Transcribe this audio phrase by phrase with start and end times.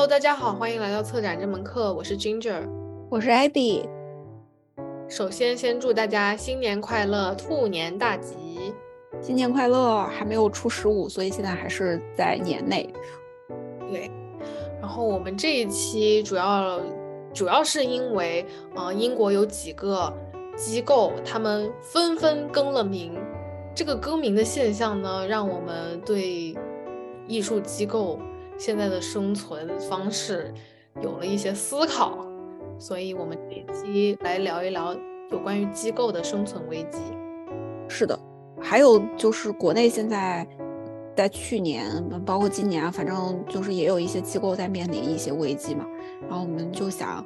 [0.00, 2.66] Hello，大家好，欢迎来到策展这门课，我是 Ginger，
[3.10, 3.86] 我是 Abby。
[5.10, 8.72] 首先，先祝大家新年快乐，兔年大吉！
[9.20, 10.04] 新年快乐！
[10.04, 12.88] 还没有出十五，所以现在还是在年内。
[13.90, 14.10] 对。
[14.80, 16.80] 然后我们这一期主要
[17.34, 20.10] 主要是因为，呃，英国有几个
[20.56, 23.12] 机构，他们纷纷更了名。
[23.74, 26.56] 这个更名的现象呢，让我们对
[27.28, 28.18] 艺术机构。
[28.60, 30.52] 现在的生存方式
[31.02, 32.26] 有了一些思考，
[32.78, 34.94] 所以我们这一期来聊一聊
[35.30, 36.98] 有关于机构的生存危机。
[37.88, 38.20] 是的，
[38.60, 40.46] 还有就是国内现在
[41.16, 45.86] 在去年，包括今年，反正就是也有一些机构在面临一些危机嘛。
[46.28, 47.24] 然后我们就想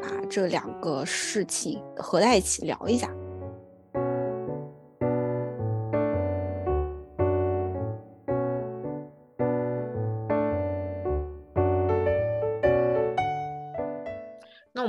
[0.00, 3.10] 把这两个事情合在一起聊一下。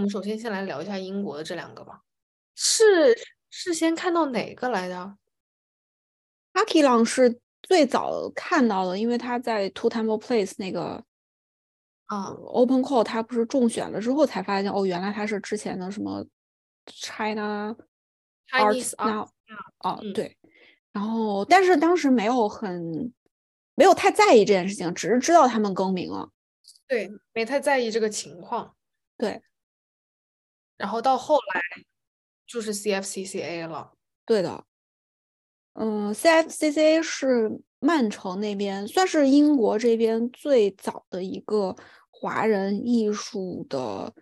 [0.07, 2.01] 们首先先来聊一下英国的这两个吧，
[2.55, 3.13] 是
[3.49, 3.73] 是。
[3.73, 5.17] 先看到哪个来的？
[6.53, 11.03] 阿基朗是最早看到的，因为他在 Two Temple Place 那个
[12.05, 12.29] 啊。
[12.29, 16.25] Open Call，他不是中选了之后才发现哦，原来他是之前的什么
[16.85, 17.75] China
[18.49, 19.27] Arts Now
[19.79, 20.37] 哦对，
[20.93, 23.13] 然后但是当时没有很
[23.75, 26.29] 没有太在意这件事情，只是知道他们更名了，
[26.87, 28.73] 对，没太在意这个情况，
[29.17, 29.41] 对。
[30.77, 31.61] 然后到后来
[32.45, 33.91] 就是 CFCCA 了，
[34.25, 34.63] 对的，
[35.73, 41.75] 嗯，CFCCA 是曼城那边，算是英国这边最早的一个
[42.09, 44.13] 华人艺术的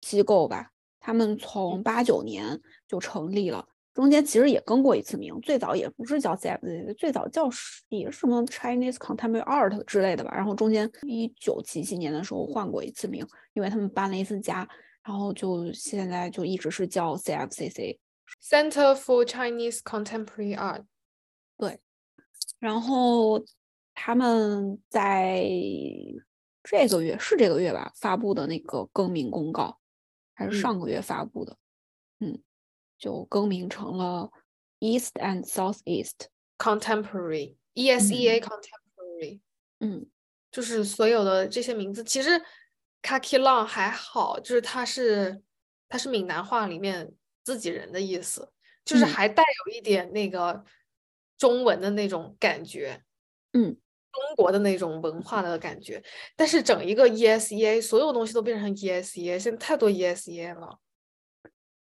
[0.00, 0.70] 机构吧。
[0.98, 7.48] 他们从八九年就成立了，中间其实也更过一次名，最早也不是叫 CFCCA，最早叫
[7.90, 10.32] 也是什么 Chinese Contemporary Art 之类的吧。
[10.34, 14.68] 然后中间一九几几年的时候换过一次名，因为他们搬了一次家。
[15.06, 20.84] 然后就现在就一直是叫 CFCC，Center for Chinese Contemporary Art。
[21.56, 21.78] 对，
[22.58, 23.40] 然后
[23.94, 25.48] 他们在
[26.64, 29.78] 这个月是这个月吧发布的那个更名公告，
[30.34, 31.56] 还是上个月发布的？
[32.18, 32.42] 嗯，
[32.98, 34.32] 就更名成了
[34.80, 36.26] East and South East
[36.58, 39.38] Contemporary，ESEA Contemporary。
[39.78, 40.04] 嗯，
[40.50, 42.42] 就是所有的这些名字其实。
[43.06, 45.40] Kaki Long 还好，就是它是
[45.88, 47.12] 它是闽南话里面
[47.44, 48.50] 自己人的意思，
[48.84, 50.64] 就是还带有一点那个
[51.38, 53.00] 中文的那种感觉，
[53.52, 53.76] 嗯，
[54.10, 56.02] 中国的那种文化的感觉。
[56.34, 60.80] 但是整一个 ESEA 所有东西都变成 ESEA，现在太多 ESEA 了。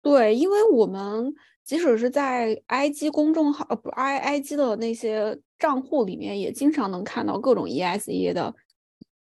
[0.04, 1.34] 对，因为我们
[1.64, 8.54] 即使是在 IG 公众号呃不 I IG 的那些账户里面，也经常能看到各种 ESEA 的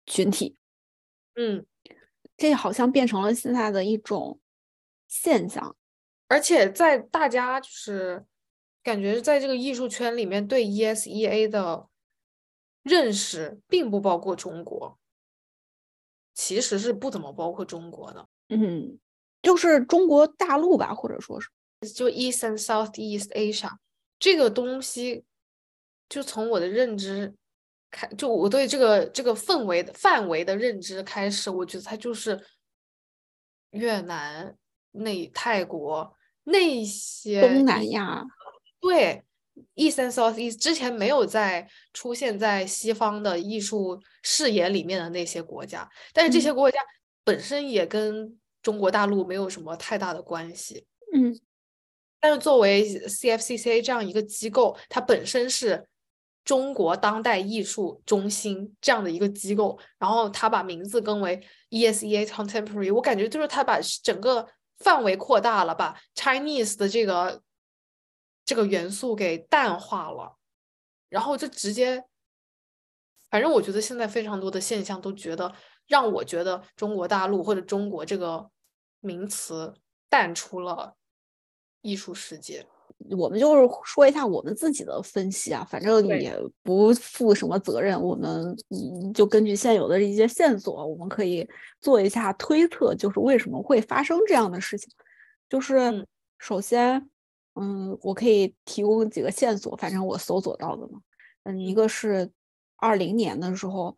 [0.07, 0.57] 群体，
[1.35, 1.63] 嗯。
[2.37, 4.39] 这好像变成了现在的一种
[5.07, 5.75] 现象，
[6.27, 8.25] 而且在大家就是
[8.83, 11.87] 感觉在这个艺术圈里面，对 ESEA 的
[12.83, 14.97] 认识并不包括中国，
[16.33, 18.27] 其实是不怎么包括中国的。
[18.49, 18.99] 嗯，
[19.41, 21.49] 就是中国大陆吧，或者说是
[21.93, 23.77] 就 East and South East Asia
[24.19, 25.23] 这个东西，
[26.09, 27.33] 就从我的认知。
[27.95, 32.45] 开就我对这个这个氛围的范围的认知开始，我觉得它就是
[33.69, 34.53] 越南、
[34.91, 36.13] 那泰国
[36.43, 38.21] 那些东南亚，
[38.81, 39.23] 对
[39.75, 46.77] ，East and South East 之前没有在出现在西方的艺术视野里面的那些国家，但是这些国家
[47.23, 51.33] 本身也跟中国大陆没有什么太大的关系，嗯，
[52.19, 55.87] 但是作为 CFCCA 这样一个机构，它本身是。
[56.45, 64.47] 中国当代艺术中心这样的一个机构，然后他把名字更为 ESEA Contemporary，我感觉就是他把整个
[64.77, 67.41] 范围扩大了，把 Chinese 的这个
[68.45, 70.37] 这个元素给淡化了，
[71.09, 72.05] 然后就直接，
[73.31, 75.51] 反正我觉得现在非常多的现象都觉得
[75.87, 78.51] 让我觉得中国大陆或者中国这个
[78.99, 79.73] 名词
[80.07, 80.95] 淡出了
[81.81, 82.67] 艺术世界。
[83.11, 86.33] 我们就是说一下我们自己的分析啊，反正也
[86.63, 88.01] 不负什么责任。
[88.01, 91.47] 我们嗯，就根据现有的一些线索，我们可以
[91.81, 94.89] 做一下推测，就是为什么会发生这样的事情。
[95.49, 96.07] 就是
[96.39, 97.09] 首先，
[97.55, 101.01] 嗯，我可以提供几个线索，反正我搜索到的嘛。
[101.43, 102.31] 嗯，一个是
[102.77, 103.95] 二零年的时候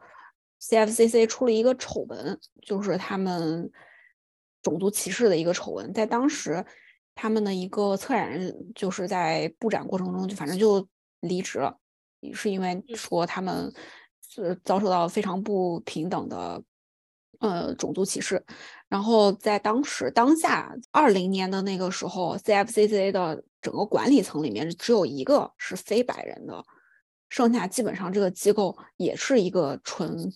[0.60, 3.72] ，CFCC 出了一个丑闻，就是他们
[4.62, 6.66] 种族歧视的一个丑闻，在当时。
[7.20, 10.88] 他们的一个策展人就是在布展过程中就反正就
[11.22, 11.76] 离职了，
[12.32, 13.74] 是因为说他们
[14.30, 16.62] 是遭受到非常不平等的
[17.40, 18.46] 呃种族歧视。
[18.88, 26.64] 然后在当时当下二零年的那个时候，CFCCA 的整个管理层里面只有一个是非白人的，
[27.30, 30.32] 剩下基本上这个机构也是一个纯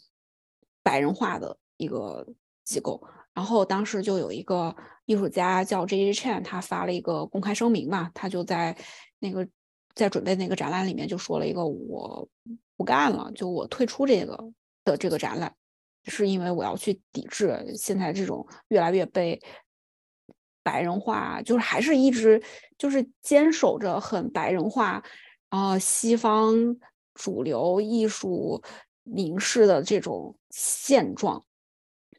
[0.82, 2.28] 白人化的一个
[2.64, 3.08] 机构。
[3.34, 4.76] 然后当时就有一个
[5.12, 8.78] 艺术家叫 J J Chan，他发了一个公开声明嘛，他就在
[9.20, 9.48] 那个
[9.94, 12.28] 在准备那个展览里面就说了一个我
[12.78, 14.38] 不干了，就我退出这个
[14.86, 15.54] 的这个展览。
[16.06, 19.40] 是因为我要去抵制现在这种越来越被
[20.64, 22.42] 白人化，就是还是一直
[22.76, 25.04] 就是坚守着很白人化，
[25.50, 26.56] 啊，西方
[27.14, 28.64] 主流艺术
[29.04, 31.46] 凝视的这种现状，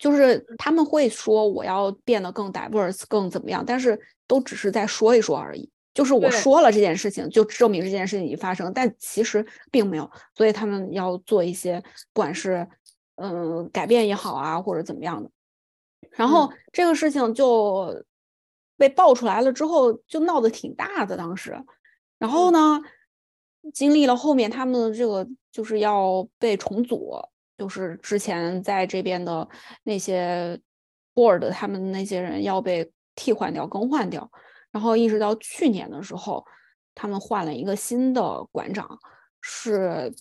[0.02, 3.96] 就是他们会说我要变得更 diverse，更怎么样，但是
[4.26, 5.70] 都只是在说一说而已。
[5.94, 10.10] 就是我说了这件事情，就证明这件事情已经发生，但其实并没有。
[10.34, 11.80] 所以他们要做一些，
[12.12, 12.66] 不管是。
[13.16, 15.30] 嗯，改变也好啊，或者怎么样的，
[16.12, 18.04] 然后这个事情就
[18.76, 21.54] 被爆出来了之后，就闹得挺大的当时。
[22.18, 22.80] 然后呢，
[23.74, 27.12] 经历了后面他们这个就是要被重组，
[27.58, 29.48] 就是之前在这边的
[29.84, 30.58] 那些
[31.14, 34.30] board 他们那些人要被替换掉、更换掉。
[34.70, 36.44] 然后一直到去年的时候，
[36.94, 38.98] 他们换了一个新的馆长，
[39.40, 40.12] 是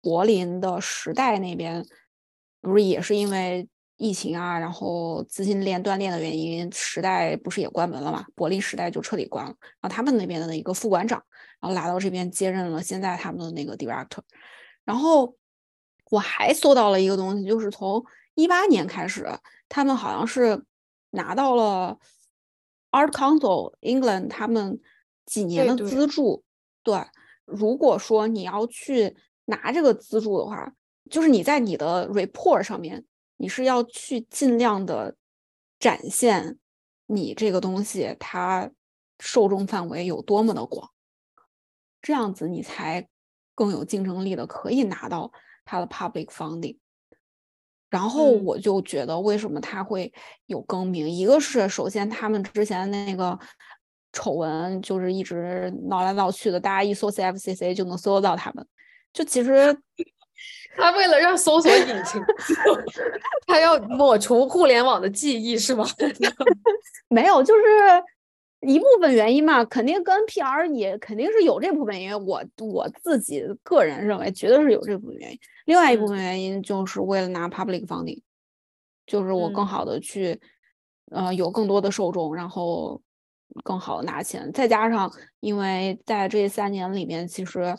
[0.00, 1.84] 柏林的时代那边。
[2.62, 3.66] 不是也是因为
[3.96, 8.22] 疫情啊，然后资金链断裂的原因，时代不是也关门了嘛？
[8.34, 9.54] 柏林时代就彻底关了。
[9.80, 11.24] 然后他们那边的一个副馆长，
[11.60, 14.20] 然后来到这边接任了现在他们的那个 director。
[14.84, 15.34] 然后
[16.10, 18.04] 我还搜到了一个东西，就是从
[18.34, 19.26] 一八年开始，
[19.68, 20.62] 他们好像是
[21.10, 21.98] 拿到了
[22.90, 24.78] Art Council England 他们
[25.24, 26.44] 几年的资助。
[26.82, 27.02] 对，
[27.46, 29.16] 如果说你要去
[29.46, 30.72] 拿这个资助的话。
[31.08, 33.04] 就是你在你的 report 上面，
[33.36, 35.16] 你是要去尽量的
[35.80, 36.56] 展现
[37.06, 38.70] 你这个东西它
[39.18, 40.88] 受众范围有多么的广，
[42.00, 43.08] 这样子你才
[43.56, 45.32] 更有竞争力的可以拿到
[45.70, 46.76] 它的 public funding。
[47.88, 50.12] 然后我就觉得为什么它会
[50.46, 53.38] 有更名，一个是首先他们之前那个
[54.12, 58.66] 丑闻就是一直闹来闹去的，大家一搜 CFCC 就能搜到他们，
[59.12, 59.76] 就其实。
[60.76, 62.22] 他为了让搜索引擎，
[63.46, 65.84] 他要抹除互联网的记忆是吗？
[67.10, 67.62] 没有，就是
[68.60, 72.26] 一部分原因嘛，肯定跟 PR 也肯定是有这部分原因。
[72.26, 75.38] 我我自己个人认为，绝对是有这部分原因。
[75.66, 78.20] 另外一部分原因就是为了拿 public funding，
[79.06, 80.40] 就是我更好的去，
[81.10, 83.00] 呃，有更多的受众，然后
[83.64, 84.52] 更好的拿钱。
[84.52, 85.10] 再加上，
[85.40, 87.76] 因为在这三年里面，其实。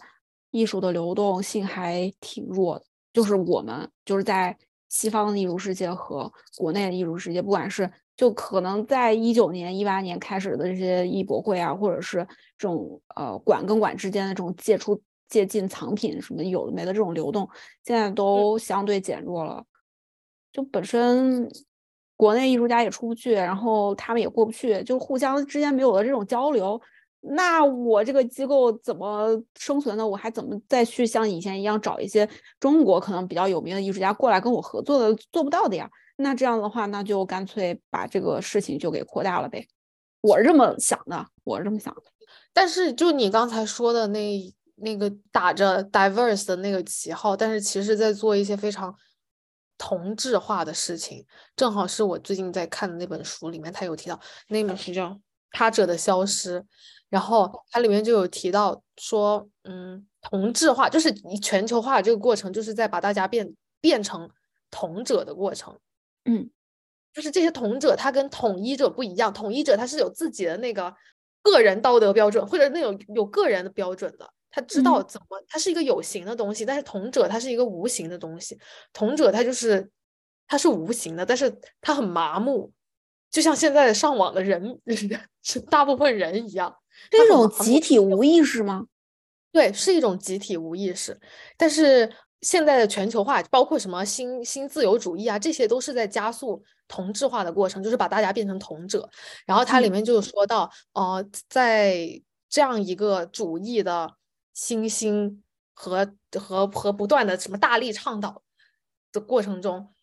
[0.53, 4.57] 艺术的流动性还挺弱的，就是我们就是在
[4.89, 7.89] 西方的艺术世界和国内的艺术世界，不管是
[8.21, 12.19] 就可能在一九年、一八年开始的这些艺博会啊，或者是
[12.55, 17.49] 这种呃馆跟馆之间的这种借出、借进藏品什么有的没的这种流动，
[17.83, 19.65] 现在都相对减弱了。
[20.53, 21.51] 就本身
[22.15, 26.79] 国内艺术家也出不去，然后他们也过不去，就互相之间没有了这种交流。
[27.21, 30.07] 那我这个机构怎么生存呢？
[30.07, 32.29] 我还怎么再去像以前一样找一些
[32.59, 35.15] 中国可能比较有名的艺术家过来跟我合作的？
[35.31, 35.89] 做不到的呀。
[36.21, 39.67] 那这样的话，那就干脆把这个事情就给扩大了呗。
[40.21, 42.03] 我是这么想的，我是这么想的。
[42.53, 48.95] 但是就你刚才说的那那个打着 diverse 的那个旗号，但是其实在做一些非常
[49.77, 51.25] 同质化的事情。
[51.55, 55.07] 正好是我最近在看的那本书里面，他有提到那本书叫
[55.51, 56.59] 《他者的消失》。
[57.09, 64.29] 然后它里面就有提到说，嗯，同质化就是你全球化这个过程，就是在把大家变变成
[64.69, 65.77] 同者的过程。
[66.25, 66.49] 嗯，
[67.13, 70.93] 就是这些同者，他跟统一者不一样，统一者他是有自己的那个
[71.41, 76.65] 个人道德标准，或者那种有个人的标准的，他知道怎么，他是一个有形的东西。
[76.65, 78.59] 但是同者他是一个无形的东西，
[78.93, 79.89] 同者他就是
[80.47, 82.71] 他是无形的，但是他很麻木，
[83.29, 84.79] 就像现在上网的人
[85.41, 86.75] 是大部分人一样。
[87.09, 88.85] 这种集体无意识吗？
[89.51, 91.19] 对，是一种集体无意识。
[91.57, 99.09] 但是现在的全球化，包括什么新新自由主义啊，这些都是在加速同质化的过程，就是把大家变成同者。
[99.45, 104.13] 然后它里面就说到，呃，在这样一个主义的
[104.53, 105.43] 新兴
[105.73, 108.41] 和和和不断的什么大力倡导
[109.11, 109.93] 的过程中，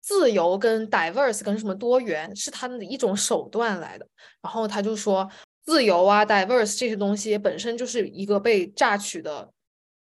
[0.00, 4.06] 自由跟 diverse 跟什么多元是他们的一种手段来的。
[4.42, 5.30] 然后他就说。
[5.62, 9.48] 自由啊，diverse 这些东西本身就是一个被榨取的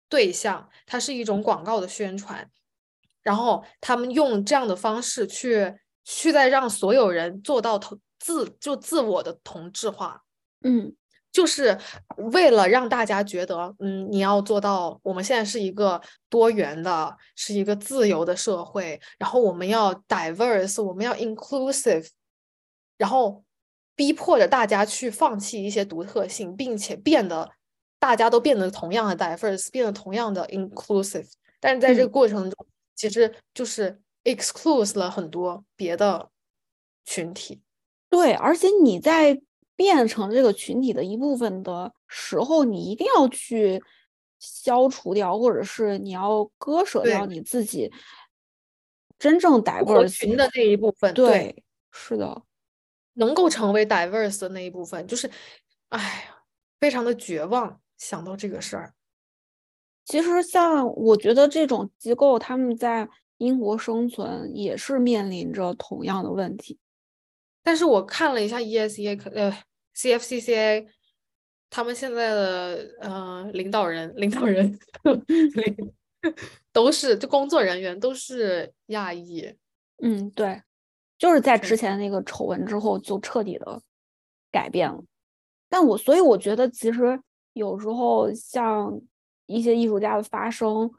[0.09, 2.50] 对象，它是一种广告的宣传。
[3.24, 10.21] 然后他们用这样的方式去去在让所有人做到同自就自我的同质化，
[10.63, 10.95] 嗯，
[11.31, 11.75] 就是
[12.17, 22.07] 为了让大家觉得，嗯，你要做到，我们现在是一个多元的，是一个自由的社会，然后我们要 diverse，我们要 inclusive，
[22.97, 23.43] 然后
[23.95, 27.50] 逼迫着大家去放弃一些独特性，并且变得
[28.00, 31.28] 大家都变得同样的 diverse，变得同样的 inclusive，
[31.60, 36.30] 但是在这个过程中，其实就是 exclude 了很多别的
[37.04, 37.62] 群体。
[38.10, 39.42] 对，而且你在
[39.75, 43.82] 变成这个群体的一部分的时候，你一定要去
[44.40, 47.92] 消除掉，或者是你要割舍掉你自己
[49.18, 51.14] 真正 diverse 群的那一部分。
[51.14, 52.44] 对，是的，
[53.14, 55.30] 能够成为 diverse 的那一部分，就是，
[55.90, 56.44] 哎呀，
[56.80, 57.82] 非常的绝望。
[57.98, 58.94] 想到这个事儿，
[60.06, 66.78] 其实像我觉得这种机构，他们在英国生存也是面临着同样的问题。
[67.64, 69.58] 但是我看了一下 ESEA，呃
[69.96, 70.88] ，CFCCA，
[71.70, 74.80] 他们现在的呃领导人，领导人
[76.72, 79.56] 都是就工作人员都是亚裔。
[80.04, 80.62] 嗯，对，
[81.18, 83.82] 就是在之前那个丑闻之后就彻底的
[84.52, 85.04] 改变了。
[85.68, 87.20] 但我所以我觉得其实
[87.55, 89.01] 有时候像
[89.47, 90.91] 一些艺术家的发声，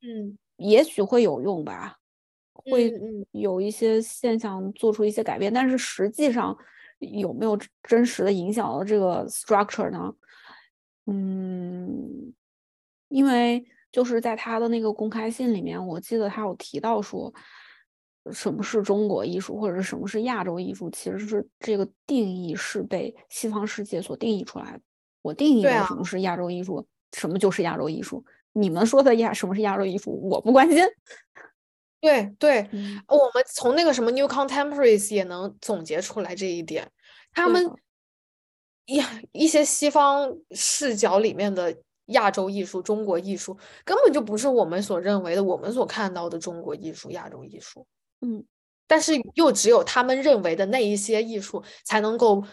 [0.00, 1.98] 嗯，也许会有用吧。
[2.68, 2.92] 会
[3.30, 6.56] 有一些现象做出一些改变，但是实际上
[6.98, 10.12] 有没有真实的影响到这个 structure 呢？
[11.04, 12.34] 嗯，
[13.08, 17.32] 因为就是在他的那个公开信里面，我记得他有提到说，
[18.32, 24.80] 什么是中国艺术，或者是什么是亚洲艺术，其实是这个定义是被西方世界所定义出来的。
[25.26, 28.24] 我定义的什么是亚洲艺术，什么就是亚洲艺术。
[28.52, 30.78] 你们说的亚什么是亚洲艺术，我不关心。
[32.00, 32.68] 对对，
[33.08, 36.88] 我们从那个什么 New Contemporaries 也能总结出来这一点。
[37.32, 37.68] 他们
[38.84, 39.02] 一，
[39.32, 47.84] 一些西方视角里面的亚洲艺术、中国艺术，根本就不是我们所认为的、我们所看到的中国艺术、亚洲艺术。
[48.20, 48.44] 嗯，
[48.86, 52.44] 但是又只有他们认为的那一些艺术，才能够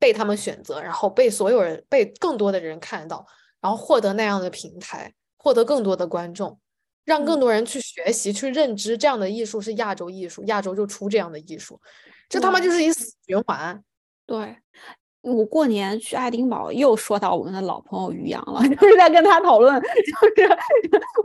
[0.00, 3.24] 被他们选择，然后被所有人、被更多的人看到，
[3.60, 6.58] 然后获得那样的平台，获得更多的观众。
[7.04, 11.80] 让更多人去学习、去认知这样的艺术是亚洲艺术，亚洲就出这样的艺术，
[12.28, 13.82] 这他妈就是一死循环。
[14.26, 14.56] 对，
[15.22, 20.58] 我过年去爱丁堡又说到我们的老朋友于洋了， 就是在跟他讨论，就是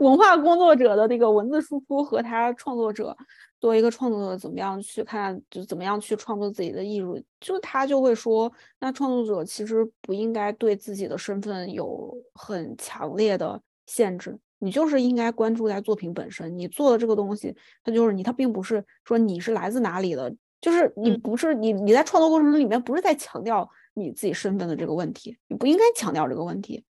[0.00, 3.16] 文化工作者的那个文字输出和他创作者
[3.58, 7.22] 作为一个创作者怎么样去看，就怎么样去创作自己的艺术。
[7.40, 14.38] 就他就会说，那创作者其实不应该对自己的身份有很强烈的限制。
[14.58, 26.84] 你就是应该关注在作品本身，你做的这个东西，它就是你，它并不是说你是来自哪里的，就是你不是你，你在创作过程里面不是在强调你自己身份的这个问题，你不应该强调这个问题。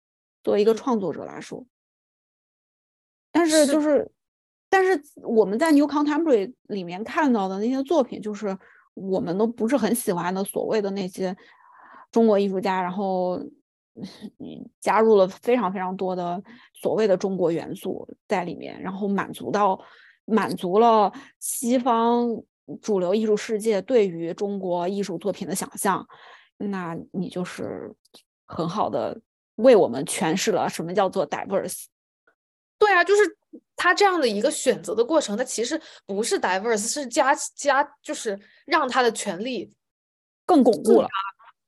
[0.44, 1.66] 作为一个创作者来说，
[3.32, 4.08] 但是就是，
[4.68, 8.56] 但是我们在 New Contemporary 里面看到的那些作品，就是
[8.94, 11.36] 我们都不是很喜欢的所谓的那些
[12.10, 13.42] 中国艺术家，然后。
[14.78, 16.42] 加入了非常非常多的
[16.74, 19.80] 所谓的中国元素在里面，然后满足到
[20.26, 22.28] 满足了西方
[22.82, 26.06] 主流艺术世界对于中国艺术作品的想象，
[26.58, 27.90] 那你就是
[28.44, 29.18] 很好的
[29.54, 31.86] 为我们诠释了什么叫做 diverse。
[32.78, 33.22] 对啊，就是
[33.74, 39.72] 他这样的一个选择的过程，他其实不是 diverse，是加加就是让他的权利
[40.44, 41.08] 更巩固了。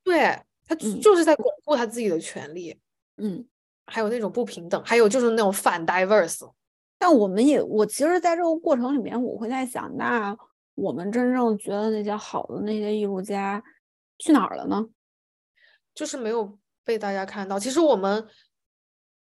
[0.03, 0.39] 对。
[0.69, 2.79] 他就是在巩固他自己的权利，
[3.17, 3.43] 嗯，
[3.87, 6.47] 还有那种不平等，还有就是那种反 diverse。
[6.99, 10.37] 但我们也，我其实在这个过程里面，我会在想，那
[10.75, 13.63] 我们真正觉得那些好的那些艺术家
[14.19, 14.87] 去哪儿了呢？
[15.95, 17.57] 就是没有被大家看到。
[17.57, 18.27] 其实我们。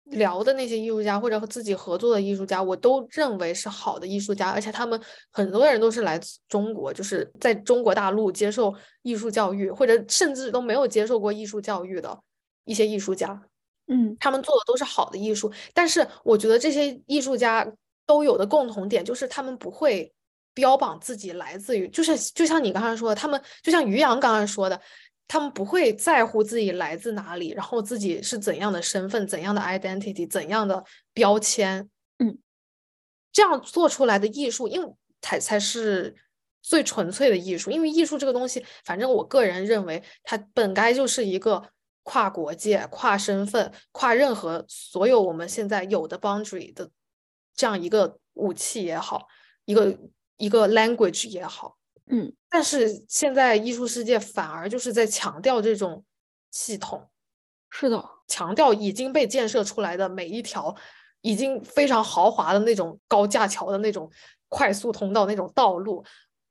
[0.05, 5.01] 聊的那些艺术家或者和自己合作的艺术家，我都认为是好的艺术家，而且他们
[5.33, 12.19] 很多人都是来自中国，就是在中国大陆接受艺术教育，或者甚至都没有接受过艺术教育的
[12.67, 13.43] 一些艺术家。
[13.87, 17.67] 嗯，他们做的都是好的艺术，但是我觉得这些艺术家
[18.07, 20.13] 都有的共同点就是他们不会
[20.53, 24.81] 标榜自己来自于，就是就像你刚才说的，他们就像于洋刚才说的。
[25.27, 31.89] 他们不会在乎自己来自哪里，然后自己是怎样的身份、怎样的 identity、怎样的标签，
[32.19, 32.39] 嗯，
[33.33, 36.15] 这样做出来的艺术，因为才才是
[36.63, 37.71] 最纯粹的艺术。
[37.71, 41.71] 因为艺术这个东西，反正我个人认为，它本该就是一个
[42.03, 46.91] 跨国界、跨身份、跨任何所有我们现在有的 boundary 的
[47.57, 49.27] 这样一个武器也好，
[49.65, 49.99] 一个
[50.37, 56.05] 一个 language 也好，嗯，但是现在艺术世界反而就是在强调这种
[56.51, 57.09] 系统，
[57.71, 60.75] 是的，强调已经被建设出来的每一条
[61.23, 64.11] 已经非常豪华的那种高架桥的那种
[64.49, 66.05] 快速通道那种道路，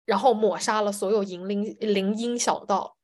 [0.05, 2.97] 然后抹杀了所有银林林荫小道，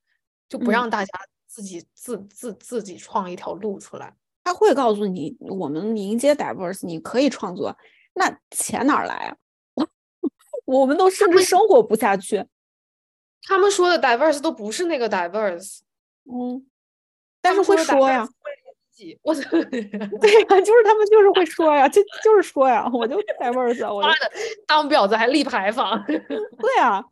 [0.49, 4.15] 就不嗯让大家自己自自自己创一条路出来。
[4.43, 7.77] 他会告诉你，我们迎接 diverse，你可以创作，
[8.15, 9.37] 那钱哪儿来啊？
[10.77, 12.45] 我们都甚至生活不下去。
[13.43, 15.79] 他们说的 diverse 都不是那个 diverse，
[16.31, 16.63] 嗯，
[17.41, 18.27] 但是会说呀
[19.23, 24.29] 我对呀，就是他们就是会说呀，就就是说呀，我就 diverse，啊我就妈的
[24.67, 26.03] 当婊子还立牌坊。
[26.05, 27.03] 对啊，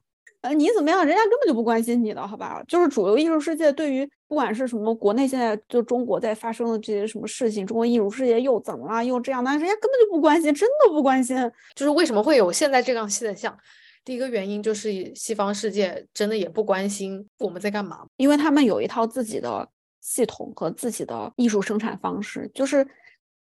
[0.42, 2.62] 呃，你怎么样，人家根本就不关心你的，好吧？
[2.68, 11.36] 就是主流艺术世界对于不管是什么国内现在就中国在发生的这些什么事情，中国艺术世界又怎么了，又这样，那人家根本就不关心，真的不关心。
[11.74, 13.58] 就是为什么会有现在这样现象？
[14.04, 18.06] 第一个原因就是西方世界真的也不关心我们在干嘛。
[18.18, 19.68] 因为他们有一套自己的
[20.02, 22.88] 系统和自己的艺术生产方式，就是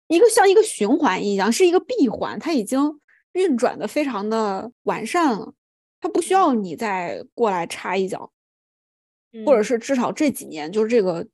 [0.08, 3.00] 一个像一个循环一样，是一个闭环，它已经
[3.32, 5.52] 运转的非常的完善了，
[6.00, 8.30] 它不需要你再过来插一脚，
[9.44, 11.26] 或者嗯是至少这几年就是这个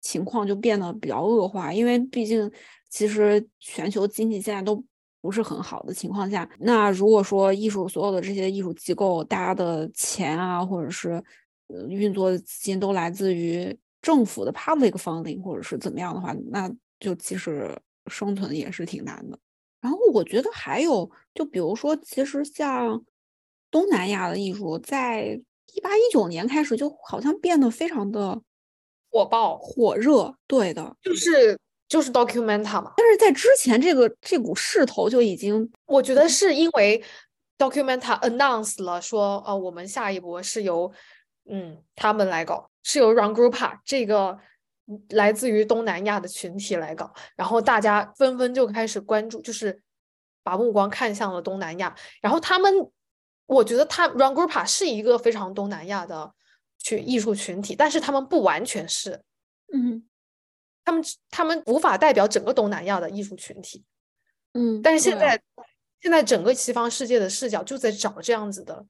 [0.00, 2.50] 情况就变得比较恶化，因为毕竟
[2.88, 4.82] 其实全球经济现在都
[5.20, 11.22] 不是很好的情况下，那如果说艺术所有的这些艺术机构，大家的钱啊，或者是
[11.68, 17.76] 呃运作的资金都来自于政府的 public funding，或者是怎么样的话，那就其实
[18.06, 19.36] 生存也是挺难的。
[19.80, 23.04] 然后我觉得还有，就比如说，其实像
[23.70, 25.40] 东南亚的艺术，在
[25.76, 28.40] 一八一九年开始，就好像变得非常的
[29.10, 29.58] 火爆。
[29.58, 30.34] 火热。
[30.46, 37.02] 对的，就是就是 documenta 嘛，但是在之前这个这股势头就已经我觉得是因为
[37.58, 40.90] documenta announce 了说，呃，我们下一波是由
[41.50, 44.38] 嗯他们来搞，是由 Rangrupa 这个
[44.86, 49.82] 嗯来自于东南亚的群体来搞，然后大家纷纷就开始关注，就是
[50.42, 52.72] 把目光看向了东南亚，然后他们，
[53.46, 56.32] 我觉得他 Rangrupa 是一个非常东南亚的
[56.78, 59.22] 去艺术群体，但是他们不完全是，
[59.72, 60.04] 嗯
[60.84, 63.84] 他们他们无法代表整个东南亚的艺术群体。
[64.52, 65.42] 嗯，但是现在，
[66.00, 68.86] 现在整个西方世界的视角就在找这样子的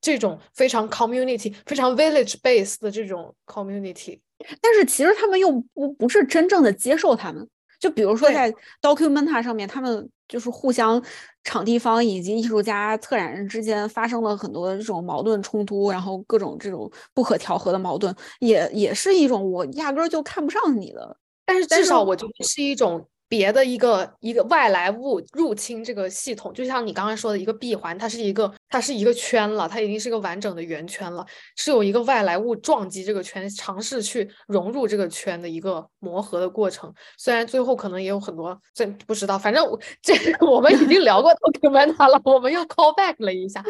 [0.00, 4.20] 这种非常 community、非常 village base 的这种 community。
[4.60, 7.48] 但是其实他们又不不是真正的接受他们。
[7.80, 11.02] 就比如说在 Documenta 上面，他们就是互相
[11.44, 21.16] 场地方以及艺术家、策展人之间发生了很多这种矛盾冲突，然后各种这种不可调和的矛盾，也也是一种我压根儿就看不上你的。
[21.46, 31.24] 但是至少我觉得是一种别的一个一个外来物入侵这个系统，就像你刚刚说的一个闭环，它是一个它是一个圈了，它已经是个完整的圆圈了，
[31.56, 36.92] 是有一个外来物撞击这个圈，尝试去融入这个圈的一个磨合的过程。
[37.18, 40.14] 虽然最后可能也有很多这不知道，反正我这
[40.46, 43.62] 我们已经聊过 Documenta 了，我们又 call back 了一下，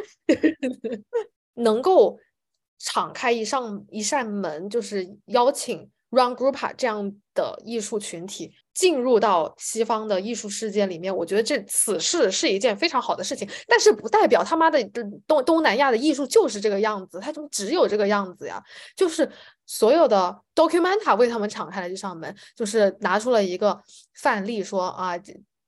[1.54, 2.16] 能够
[2.78, 14.80] 敞开一扇一扇门，就是邀请 Run Group 这样的艺术群体进入到西方的艺术世界里面，我觉得这此事是一件非常好的事情，但是不代表他妈的
[15.26, 18.62] 东东南亚的艺术就是这个样子，它就只有这个样子呀，
[18.94, 19.28] 就是
[19.66, 23.82] 所有的 Documenta 为他们敞开了这扇门，就是拿出了一个
[24.14, 25.18] 范例说啊。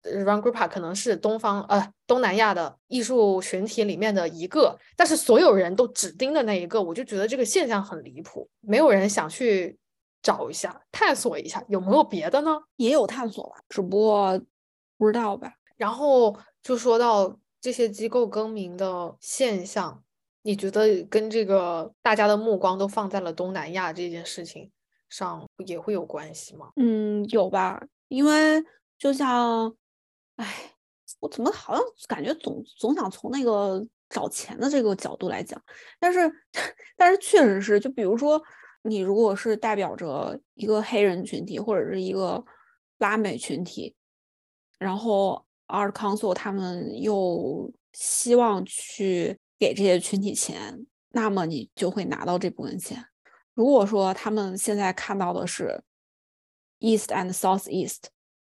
[0.03, 9.77] Run Grupa 可能是东方呃东南亚的艺术群体里面的一个，但是所有人都只盯的那一个，我就觉得这个现象很离谱，没有人想去
[10.23, 12.61] 找一下、探索一下有没有别的呢？
[12.77, 14.41] 也有探索吧，只不过
[14.99, 15.55] 不知道吧。
[15.77, 20.03] 然后就说到这些机构更名的现象，
[20.43, 24.71] 你觉得跟这个大家的目光都放在了东南亚这件事情
[25.09, 26.71] 上也会有关系吗？
[26.77, 27.83] 嗯，有吧？
[28.09, 28.63] 因为
[28.99, 29.75] 就像，
[30.37, 30.73] 哎，
[31.21, 35.63] 我怎么好像感觉总总想从那个找钱的这个角度来讲，
[35.99, 36.31] 但是
[36.99, 38.43] 但是确实是，就比如说
[38.83, 42.45] 你如果是代表着一个黑人群体或者是一个
[42.99, 43.95] 拉美群体，
[44.79, 53.05] 然后 Art Council 他们又希望去给这些群体钱，那么你就会拿到这部分钱。
[53.55, 55.83] 如果说他们现在看到的是
[56.79, 58.05] East and Southeast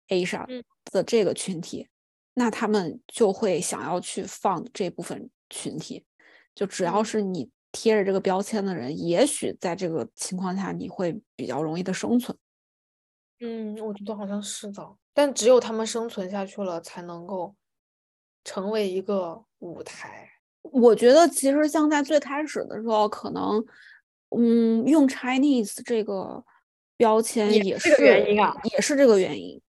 [0.07, 1.89] Asia 嗯的这个群体，
[2.35, 6.05] 那他们就会想要去放这部分群体。
[6.55, 12.37] 就只要嗯是你贴着这个标签的人，也许在这个情况下你会比较容易的生存。
[13.41, 17.57] 嗯，我觉得好像是的，但只有他们生存下去了，才能够
[18.45, 20.29] 成为一个舞台。
[20.63, 23.65] 我觉得其实像在最开始的时候，可能
[24.37, 26.45] 嗯，用 Chinese 这个
[26.97, 29.61] 标签也是原因啊，也是这个原因。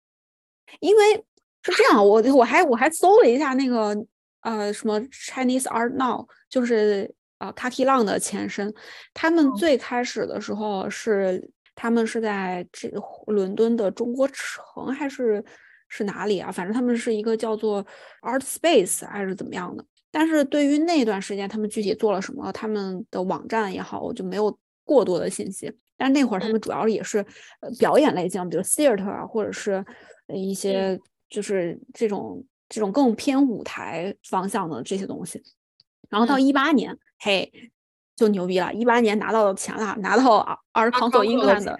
[0.80, 1.14] 因为
[1.62, 3.96] 是这样，我我还我还搜了一下那个
[4.40, 8.72] 呃什么 Chinese Art Now，就是啊 Kaki Lang 的前身。
[9.12, 12.88] 他们最开始的时候是他们是在这
[13.26, 15.44] 伦敦的中国城还是
[15.88, 16.52] 是哪里啊？
[16.52, 17.84] 反正他们是一个叫做
[18.22, 19.84] Art Space 还是怎么样的。
[20.10, 25.72] 但是对于那段时间他们具体做了什么，他们的网站也好，我就没有过多的信息。
[25.96, 27.18] 但是那会儿他们主要也是
[27.60, 29.84] 呃表演类型，比如 theater 啊，或者是
[30.28, 30.98] 一些
[31.30, 35.42] 就是这种这种更偏舞台方向的这些东西。
[36.12, 37.50] 然后到一八年，嘿，
[38.14, 38.72] 就牛逼了！
[38.72, 40.40] 一八年拿到钱了，拿到
[40.74, 41.76] Art Council England 的，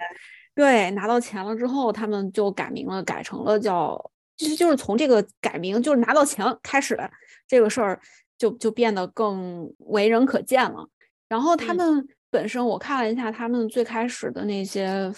[0.53, 6.99] 对，拿到钱了之后，他们就改名了，改成了叫，其实就是从这个改名，就是拿到钱开始
[7.47, 8.01] 这个事儿。
[8.35, 10.85] 就就变得更为人可见了。
[11.29, 15.09] 然后他们本身，我看了一下他们最开始的那些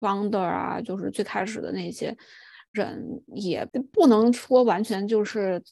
[0.00, 2.16] founder 啊，就是最开始的那些
[2.72, 5.62] 人，也不能说完全就是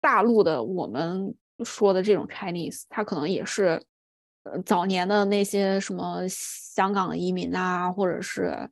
[0.00, 3.82] 大陆的我们说的这种 Chinese，他可能也是
[4.44, 8.70] 呃早年的那些什么香港移民啊，或者是。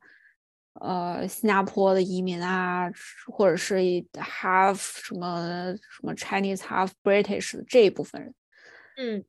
[0.74, 2.88] 呃，新加坡的移民啊，
[3.26, 3.76] 或者是
[4.12, 8.34] half 什么什么 Chinese half British 这一部分人，
[8.96, 9.24] 嗯，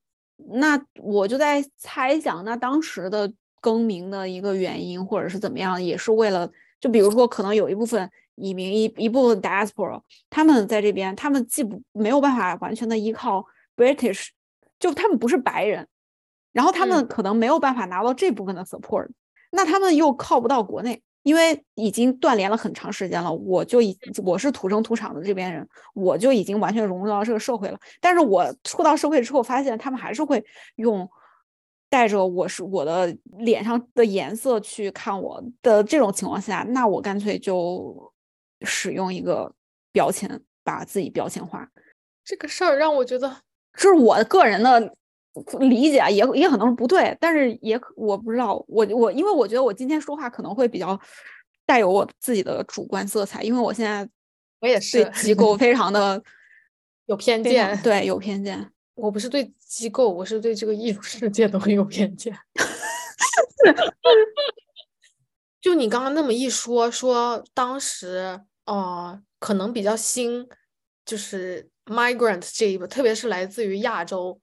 [0.60, 8.10] 那我就在猜想，那当时的更名的一个原因，或者是怎么样，也是为了，就比如说，可能有一部分
[8.42, 14.30] 移民，一一部分 diaspora，他们在这边，他们既不没有办法完全的依靠 British，
[14.80, 15.88] 就他们不是白人，
[16.52, 19.08] 然后他们可能没有办法拿到这部分的 support，
[19.52, 21.02] 那他们又靠不到国内。
[21.24, 27.78] 因为已经断联了很长时间了，我就已我是土生土长的这边人，我就已经完全融入到这个社会了。
[28.00, 30.44] 但是我出到社会之后，发现他们还是会
[30.78, 31.08] 用
[31.92, 38.11] 带着我是我的脸上的颜色去看我的这种情况下，那我干脆就
[38.64, 39.54] 使用一个
[39.92, 41.70] 标签，把自己标签化。
[42.24, 43.42] 这个事儿让我觉得，
[43.74, 44.96] 这是我个人的。
[45.62, 51.00] 理解也也可能是不对，但是也我不知道，我我因为我觉得我今天说话可能会比较
[51.66, 54.06] 带有我自己的主观色彩，因为我现在
[54.60, 56.22] 我也是对机构非常的
[57.08, 58.70] 有偏见，对有偏见。
[58.96, 62.38] 我不是对机构，我是对这个艺术世界都很有偏见。
[65.62, 70.48] 就你刚刚那么一说，说当时呃可能比较新，
[71.06, 74.40] 就是 migrant 这一波，特别是来自于亚洲。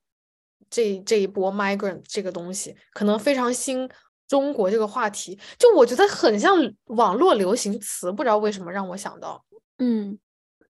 [0.71, 3.89] 这这一波 migrant 这个东西可能非常新，
[4.27, 6.55] 中国这个话题就我觉得很像
[6.87, 9.43] 网络流行词，不知道为什么让我想到，
[9.79, 10.19] 嗯，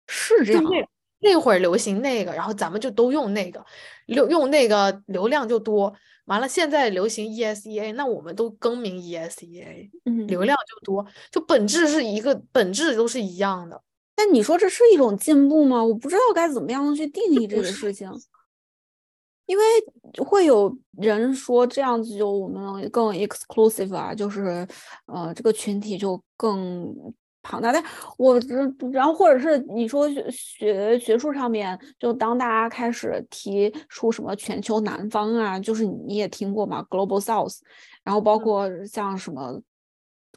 [0.05, 0.63] 是这样。
[1.19, 3.65] 那会儿流行那个，然后咱们就都用那个，
[4.05, 5.91] 流用那个流量就多。
[6.28, 13.82] 完了，现在流行 ESEA，那我们都更名 ESEA，嗯，流量就多，就本质是一个，本质都是一样的。
[14.16, 15.84] 那你说这是一种进步吗？
[15.84, 18.10] 我不知道该怎么样去定义这个事情。
[19.46, 19.63] 因为
[20.26, 24.68] 会有人说这样子就我们更 exclusive 啊，就是
[25.06, 26.94] 呃这个群体就更
[27.47, 27.71] 庞大。
[27.71, 27.83] 但
[28.17, 28.39] 我
[28.91, 37.60] 然后或者是你说学学术上面，就当大家开始提出什么全球南方啊，就是你也听过嘛，global south，
[38.03, 39.62] 然后包括像什么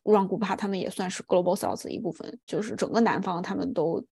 [0.04, 4.04] 乌兰古巴，他们也算是 global south 的一部分，就是整个南方他们都。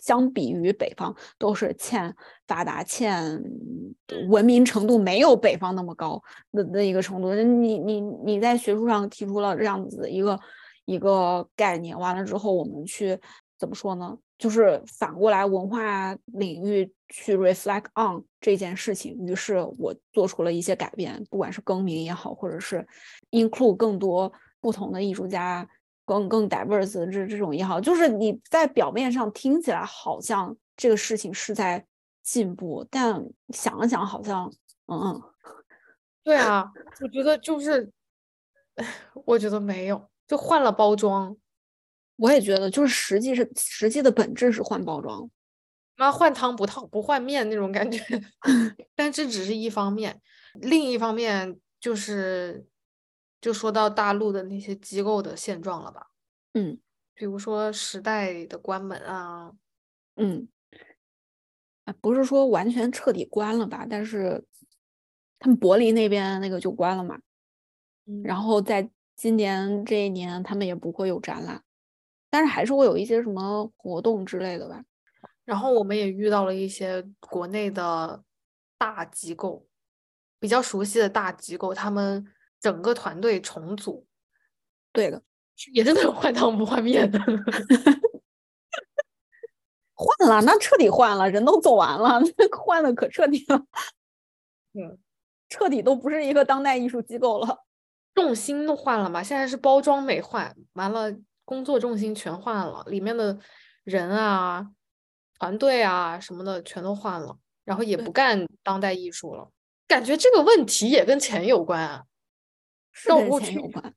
[0.00, 2.14] 相比于北方，都是欠
[2.46, 3.42] 发达、欠
[4.28, 6.20] 文明程度没有北方那么高
[6.52, 7.32] 的的一个程度。
[7.32, 10.38] 你你你在学术上提出了这样子一个
[10.84, 13.18] 一个概念，完了之后，我们去
[13.58, 14.16] 怎么说呢？
[14.38, 19.16] 就是反过来文化领域去 reflect on 这件事情。
[19.26, 22.86] 于是我做出了一些改变，不管是更名也好，或者是
[23.30, 25.68] include 更多不同的艺术家。
[26.06, 31.82] 更更 diverse 这这种也好，就是你在表面上听起来好像这个事情是在
[32.22, 34.52] 进步，但想了想，好像
[34.84, 35.22] 嗯嗯，
[36.22, 36.70] 对啊，
[37.00, 37.90] 我觉得就是，
[39.24, 41.36] 我觉得没有，就换了包装。
[42.16, 45.30] 我也觉得，就是实际是实际的本质是换包装，
[45.96, 47.98] 妈换汤不烫不换面那种感觉。
[48.94, 50.20] 但这只是一方面，
[50.54, 52.66] 另一方面就是。
[53.40, 56.06] 就说到大陆的那些机构的现状了吧，
[56.54, 56.80] 嗯，
[57.12, 59.52] 比如说时代的关门啊，
[60.16, 60.48] 嗯，
[61.84, 64.46] 啊，不是说完全彻底关了吧，但是
[65.38, 67.20] 他们柏林那边那个就关了嘛，
[68.06, 71.62] 嗯然后在今年这一年他们也不会有展览，
[72.30, 74.82] 但是还是会有一些什么活动之类的吧。
[75.44, 78.22] 然后我们也遇到了一些国内的
[78.78, 79.66] 大机构，
[80.38, 82.26] 比较熟悉的大机构，他们
[82.60, 84.06] 整个团队重组，
[84.92, 85.22] 对的，
[85.74, 87.18] 也真的换汤不换面的。
[89.96, 93.64] 换了，那彻底换了，人都走完了，那换的可彻底了。
[94.72, 94.98] 嗯，
[95.48, 97.63] 彻底都不是一个当代艺术机构了，
[98.14, 99.22] 重心都换了嘛？
[99.22, 103.38] 现在是包装没换，完了工作重心全换了，里面的
[103.82, 104.66] 人啊、
[105.38, 109.50] 团队啊什么的全都换了，然后也不干当代艺术了。
[109.86, 112.04] 感觉这个问题也跟钱有关啊，
[112.92, 113.94] 是跟钱有关。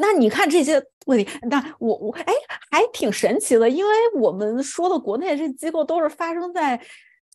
[0.00, 2.32] 那你看这些问题，那我我哎，
[2.70, 6.80] 还挺神奇的，因为我们说的国内这机构都是发生在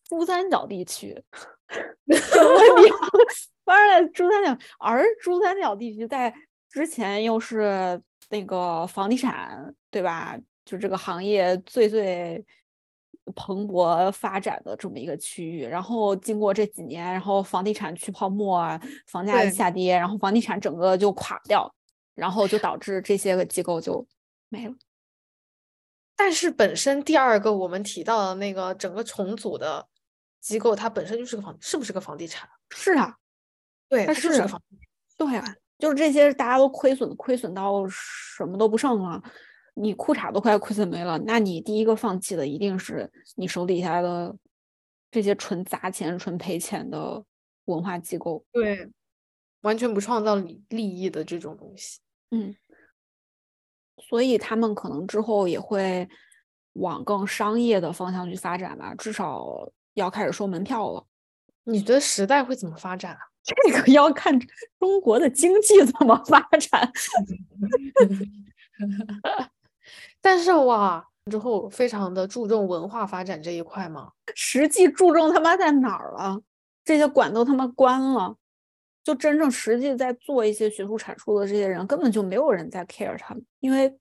[0.08, 1.22] 珠三角地区，
[2.08, 2.92] 问题
[3.66, 6.34] 发生在珠三角，而珠三角地区在
[6.70, 10.38] 之前又是那个房地产，对吧？
[10.66, 12.44] 就这个行业最最
[13.36, 21.74] 蓬勃发展的这么一个区域，然后经过这几年，然后房地产去泡沫，房价下跌，然后房地产整个就垮掉。
[22.16, 24.08] 然后就导致这些个机构就
[24.48, 24.76] 没了。
[26.16, 29.88] 但是本身第二个我们提到的那个整个重组的
[30.40, 32.48] 机构，它本身就是个房，是不是个房地产？
[32.70, 33.18] 是啊，
[33.94, 34.30] 对，它是。
[35.18, 39.22] 对啊，就是这些大家都亏损，亏损到什么都不剩了，
[39.76, 44.36] 你裤衩都快亏损没了，那你第一个放弃的一定是你手底下的
[45.12, 47.24] 这些纯砸钱、纯赔钱的
[47.66, 48.44] 文化机构。
[48.52, 48.92] 对。
[49.62, 52.02] 完全不创造利利益的这种东西，
[52.32, 52.54] 嗯，
[54.10, 56.06] 所以他们可能之后也会
[56.74, 61.06] 往更商业的方向去发展吧，至少要开始收门票了。
[61.64, 63.20] 你觉得时代会怎么发展啊？
[63.44, 64.40] 这个要看
[64.80, 66.92] 中国的经济怎么发展。
[70.22, 74.12] 但是哇，之后非常的注重文化发展这一块嘛？
[74.34, 76.42] 实际注重他妈在哪儿了？
[76.86, 78.36] 这些馆都他妈关了。
[79.04, 83.94] 就真正实际在做一些学术阐述的这些人，根本就没有人在 care 他们，因为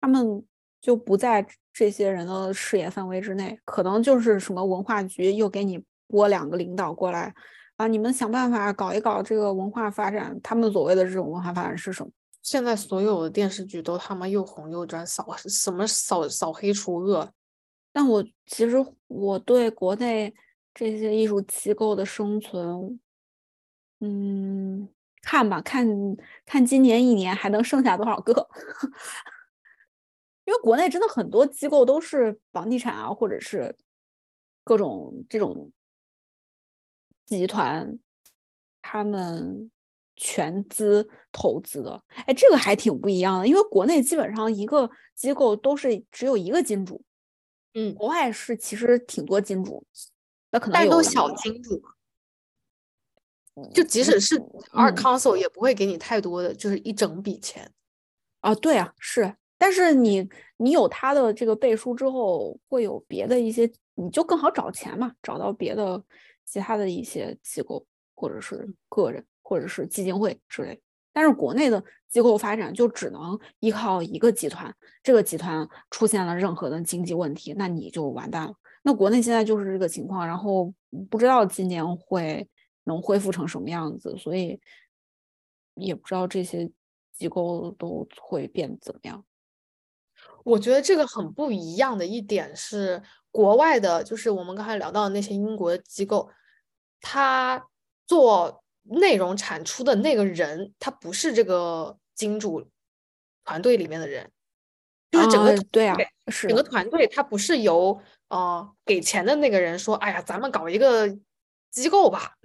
[0.00, 0.42] 他们
[0.80, 3.60] 就不在这些人的视野范围之内。
[3.66, 7.34] 可能就是什么文化局又给你拨两个领导过来
[7.76, 10.38] 啊，你们想办法搞一搞这个文化发展。
[10.42, 12.10] 他们所谓的这种文化发展是什么？
[12.42, 17.32] 现在所有的电视剧都他妈又红又专，扫什么扫扫黑除恶。
[17.92, 18.76] 但我其实
[19.08, 20.32] 我对国内
[20.74, 23.00] 这些艺术机构的生存。
[24.00, 24.88] 嗯，
[25.22, 25.86] 看吧，看
[26.44, 28.48] 看今年一年还能剩下多少个？
[30.44, 33.74] 因为国内真的很多机构都是房地产啊，或者是
[34.62, 35.72] 各种这种
[37.26, 37.98] 集团，
[38.82, 39.70] 他们
[40.16, 42.02] 全资投资的。
[42.26, 47.02] 哎，这个还挺不一样的，因为国内基本上一个机构都是只有一个金主，
[47.74, 49.84] 嗯，国外是其实挺多金主，
[50.50, 51.82] 那可能但都小金主。
[53.72, 54.36] 就即使是
[54.72, 57.70] Art Council 也不会给你太多的，就是一整笔钱
[58.40, 58.52] 啊。
[58.56, 66.02] 对啊，是，但是你你有他的这个背书之后，会有别的一些，你就更好找钱嘛，找到别的
[66.44, 70.80] 其他的一些机构，或者是个人，或者是基金会之类。
[71.12, 78.54] 但是国内的机构发展就只能依靠一个集团，这个集团出现了任何的经济问题，那你就完蛋了。
[78.82, 80.74] 那国内现在就是这个情况，然后
[81.10, 82.48] 不知道今年会。
[82.86, 84.60] 能恢复成什么样子，所以
[85.72, 86.70] 也不知道这些
[87.14, 89.24] 机构都会变怎么样。
[90.44, 93.02] 我觉得这个很不一样的一点是，
[93.34, 96.30] 国外的，就是我们刚才聊到的那些英国的机构，
[97.00, 97.66] 他
[98.06, 102.70] 做内容产出的那个人，他不是这个金主
[103.44, 104.30] 团队里面的人，
[105.10, 105.96] 就是整个对啊，
[106.28, 111.08] 是整个团队，他不是由呃给钱的那个人说，哎呀，咱们搞一个
[111.72, 112.36] 机构吧。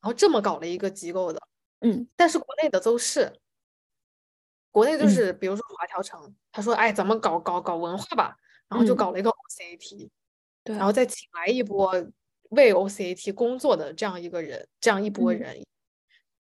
[0.00, 1.40] 然后这么搞了一个机构的，
[1.80, 3.40] 嗯，但是国内的都是，
[4.70, 8.36] 国内就是比如说华侨城，他说，哎，咱们搞搞搞文化吧，
[8.68, 10.08] 然后就搞了一个 OCAT，
[10.68, 11.90] 对，然后再请来一波
[12.50, 15.64] 为 OCAT 工作的这样一个人，这样一波人。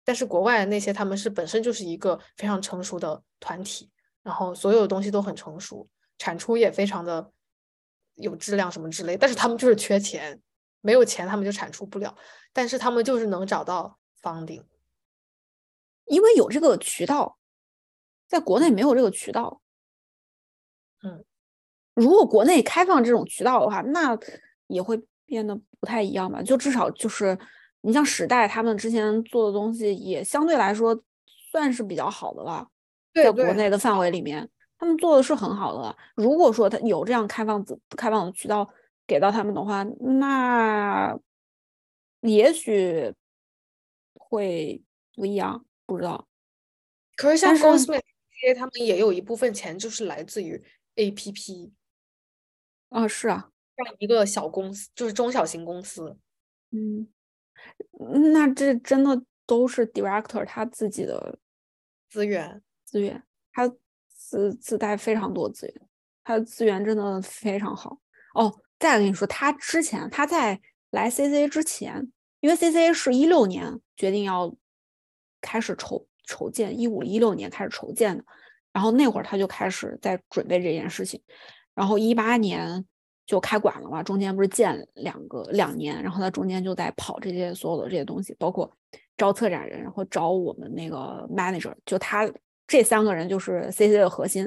[0.05, 3.89] 但是国外那些他们是本身就是一个非常成熟的团体，
[4.23, 7.33] 然后所有的东西都很成熟，产出也非常的
[8.17, 10.39] 有质量什么之类，但是他们就是缺钱。
[10.83, 12.17] 没有钱，他们就产出不了，
[12.55, 14.65] 但是他们就是能找到 funding，
[16.07, 17.37] 因为有这个渠道，
[18.27, 19.61] 在国内没有这个渠道。
[22.01, 24.19] 嗯，如果国内开放这种渠道的话，那
[24.69, 26.43] 也会变得不太一样吧？
[26.43, 27.39] 就至少就是
[27.83, 31.01] 你像时代他们之前做的东西，也相对来说
[31.51, 32.67] 算是比较好的了，
[33.15, 34.49] 在国内的范围里面。
[34.79, 35.95] 他们做的是很好的。
[36.15, 38.67] 如果说他有这样开放子开放的渠道
[39.07, 41.15] 给到他们的话，那
[42.23, 43.13] 也许
[44.15, 44.83] 会
[45.15, 46.27] 不一样，不知道。
[47.15, 50.59] 可是像但 Goldsmith 这些，他们也有一部分钱就是来自于
[50.97, 51.71] APP，
[52.91, 56.17] 啊，是啊，让一个小公司，就是中小型公司。
[56.71, 57.09] 嗯，
[58.33, 61.39] 那这真的都是 director 他自己的
[62.09, 63.23] 资源，资源，
[63.53, 63.73] 他
[64.09, 65.89] 自自带非常多资源，
[66.23, 67.99] 他的资源真的非常好。
[68.35, 74.55] 哦，再跟你说，他之前他在来 CCA 之前，因为 CCA 是一六年决定要
[75.41, 78.25] 开始筹筹建，一五一六年开始筹建的，
[78.73, 81.21] 然后那会儿他就开始在准备这件事情，
[81.81, 82.85] 然后一八年
[83.25, 88.71] 就开馆了嘛，中间不是建两个两年，然后他中间就在跑这些所有的这些东西，包括
[89.17, 92.31] 招策展人，然后找我们那个 manager，就他
[92.67, 94.47] 这三个人就是 CC 的核心。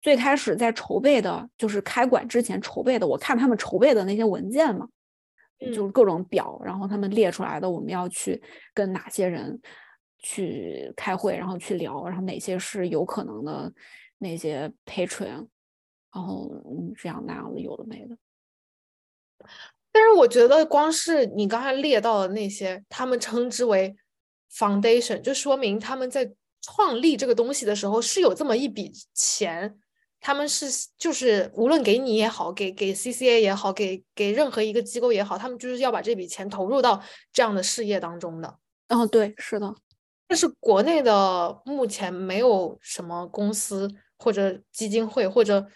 [0.00, 4.86] 最开始在筹备的，就是开馆之前筹备的，我看他们筹备的那些文件嘛，
[5.58, 8.40] 就是各种表，然后他们列出来的，我们要去
[8.72, 9.60] 跟哪些人
[10.18, 13.72] 去开会，然后去聊，然后哪些是有可能的
[14.18, 15.48] 那些 patron，
[16.18, 18.16] 然后嗯这样那样的有的没的。
[19.92, 23.96] 但是我觉得光是你刚才列到的那些，他们称之为
[24.52, 29.78] foundation，就说明他们在创立这个东西的时候是有这么一笔钱，
[30.20, 30.66] 他们是
[30.98, 37.00] 就是无论给你也好，给给 CCA 也好，给给任何一个机构也好，他们就是要把这笔钱投入到
[37.32, 38.58] 这样的事业当中的。
[38.88, 39.72] 哦，对，是的，
[40.26, 45.66] 但是国内的目前没有什么公司或者基金会或者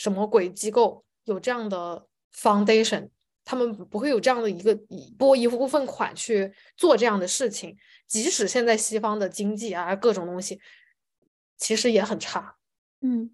[0.00, 3.10] 什么鬼机构有这样的 foundation，
[3.44, 7.76] 他们不会有这样的一个一拨一部分款去做这样的事情。
[8.06, 10.58] 即使现在西方的经济啊各种东西
[11.58, 12.56] 其实也很差，
[13.02, 13.30] 嗯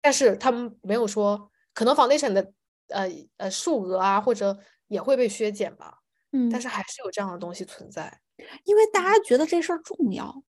[0.00, 2.52] 但是他们没有说可能 foundation 的
[2.90, 5.98] 呃呃数额啊或者也会被削减吧，
[6.30, 8.20] 嗯，但是还是有这样的东西存在。
[8.62, 10.44] 因为大家觉得这事儿重要，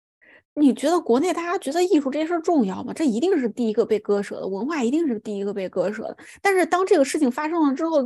[0.56, 2.92] 你觉得国内大家觉得艺术这件事儿重要吗？
[2.94, 6.16] 这一定是第一个被割舍的，文化一定是第一个被割舍的。
[6.40, 8.02] 但是当这个事情发生了之后，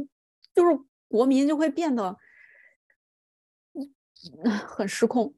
[0.54, 2.16] 就是国民就会变得
[3.74, 5.34] 嗯很失控。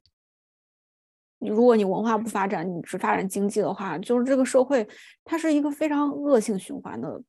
[1.39, 4.87] 你如果你文化不发展，你只发展经济的话，就是这个社会
[5.25, 7.21] 它是一个非常恶性循环的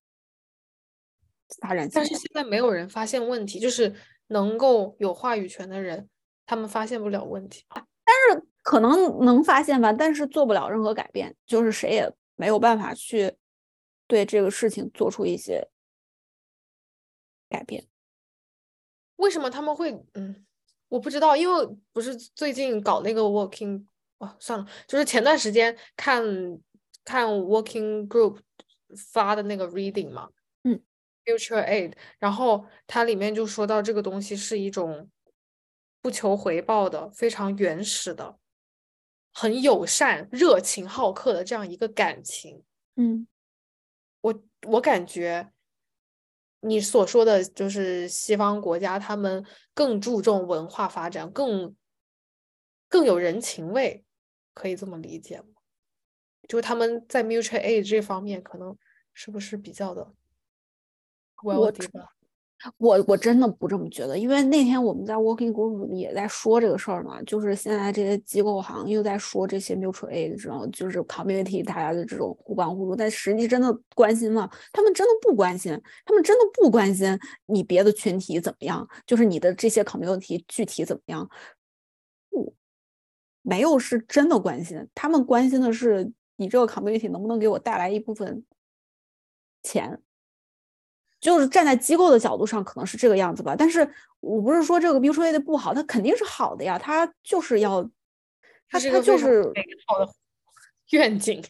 [1.61, 1.89] 发展。
[1.93, 3.93] 但是现在没有人发现问题，就是
[4.29, 6.09] 能够有话语权的人，
[6.47, 7.65] 他们发现不了问题。
[8.63, 13.37] 可能能发现吧，但是做不了任何改变，就是谁也没有办法去
[14.07, 15.69] 对这个事情做出一些
[17.49, 17.87] 改变。
[19.17, 19.93] 为什么他们会？
[20.15, 20.47] 嗯，
[20.89, 23.85] 我不知道，因为不是最近搞那个 working
[24.19, 26.23] 哦，算了，就是前段时间看
[27.05, 28.39] 看 working group
[29.13, 30.29] 发的那个 reading 嘛，
[30.65, 30.81] 嗯
[31.25, 35.09] ，future aid，然后它里面就说到这个东西是一种
[36.01, 38.37] 不求回报的、非常原始的、
[39.33, 42.63] 很友善、热情好客的这样一个感情。
[42.97, 43.27] 嗯
[44.21, 45.51] 我我感觉
[46.61, 51.75] 你所说的就是西方国家，他们更注重文化发展，更
[52.89, 54.05] 更有人情味，
[54.55, 55.47] 可以这么理解吗？
[56.49, 58.77] 就是他们在 mutual aid 这方面，可能
[59.13, 60.15] 是不是比较的
[61.37, 62.09] well 我 developed？
[62.79, 74.49] 我我真的不这么觉得，因为那天我们在 working group 也在说这个事儿嘛，就是现在这些机构好像又在说这些 mutual aid 这种，就是 community 大家的这种互帮互助，但实际真的关心吗？
[74.73, 81.29] 他们真的不关心，他们真的不关心你别的群体怎么样，就是你的这些 community 具体怎么样，
[82.31, 82.55] 不，
[83.43, 88.45] 没有是真的关心，他们关心的是你这个 community 能不能给我带来一部分
[89.63, 90.01] 钱。
[91.23, 93.55] 就是站在机构的角度上，可能是这个样子吧。
[93.57, 93.89] 但是
[94.21, 96.77] 我不是说这个 mutual aid 不好，它肯定是好的呀。
[96.77, 97.83] 它就是要，
[98.69, 100.13] 它它就是，美好的
[100.91, 101.43] 愿景。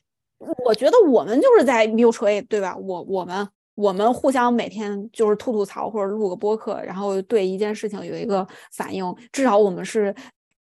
[0.64, 2.76] 我觉得我们就是在 mutual aid，对吧？
[2.76, 10.14] 我我们我们互相每天就是吐吐槽或者录个播客，然后对一件事情有一个反应，至少我们是。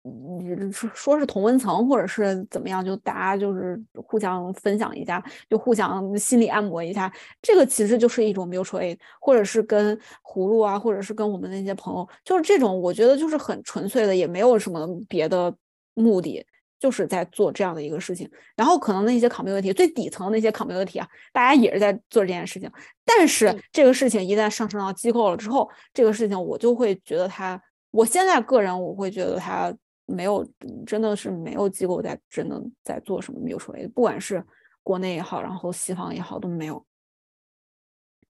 [0.03, 15.53] 嗯，说说是同温层，或者是怎么样，就大家就是互相分享一下，就互相心理按摩一下，这个其实就是一种 mutual aid，或者是跟葫芦啊，或者是跟我们那些朋友，就是这种，我觉得就是很纯粹的，也没有什么别的
[15.93, 16.43] 目的，
[16.79, 18.27] 就是在做这样的一个事情。
[18.55, 22.67] 然后可能那些 community 最底层的那些 community 啊，大家也是在做这件事情，
[23.05, 29.71] 但是嗯这个事情一旦上升到机构了之后，这个事情我就会觉得它，我现在个人我会觉得它。
[30.11, 30.45] 没有，
[30.85, 34.45] 真的是没有机构在真的在做什么 mutual aid，不管是
[34.83, 36.85] 国内也好，然后西方也好都没有。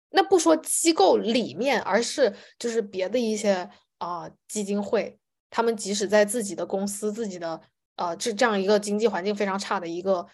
[0.09, 5.17] 那不说机构里面，而是就是别的一些啊、基金会，
[5.49, 7.61] 他们即使在自己的公司、自己的
[7.95, 10.27] 呃这这样一个经济环境非常差的一个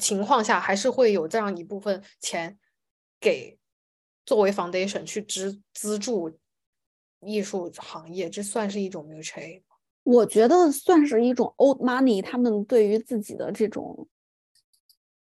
[0.00, 2.58] 情况下，还是会有这样一部分钱
[3.20, 3.56] 给
[4.26, 6.38] 作为 foundation 去支资助
[7.20, 9.73] 艺术行业，这算是一种 mutual aid 吗
[10.04, 14.06] 我觉得算是一种 old money，他们对于自己的这种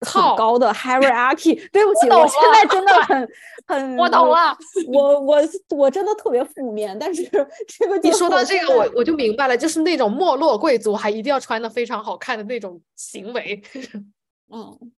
[0.00, 1.54] 靠很高的 hierarchy。
[1.72, 3.28] 对不起，懂我现在真的很
[3.66, 4.28] 很，我懂。
[4.28, 4.56] 了。
[4.88, 5.38] 我我
[5.70, 7.22] 我真的特别负面，但是
[7.68, 13.62] 这个你说到这个，我我我就明白了，就是那种没落贵族还一定要穿的非常好看的那种行为，
[14.52, 14.92] 嗯，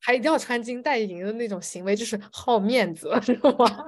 [0.00, 3.86] 还一定要穿金戴银的那种行为，就是好面子，知道吗？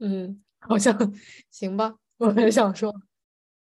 [0.00, 1.14] 嗯，好像
[1.50, 1.94] 行吧。
[2.18, 2.92] 我很想说，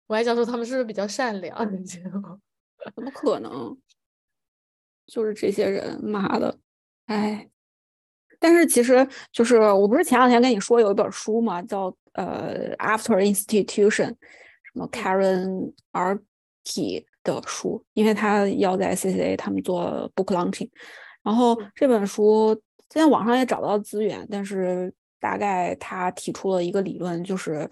[0.07, 1.85] 我还想说他们是不是比较善良？
[1.85, 2.41] 结果
[2.95, 3.77] 怎么可能？
[5.07, 6.59] 就是这些人，妈的，
[7.07, 7.49] 哎。
[8.39, 14.17] 但是其实就是，我不是前两天跟你说有一本书嘛，叫呃《After Institution》，什
[14.75, 20.69] 么 Karen Arki 的书，因为他要在 CCA 他们做 book launching，
[21.23, 22.53] 然后嗯这本书
[22.91, 27.71] 现在网上也找到资源，但是大概他提出了一个理论，就是嗯、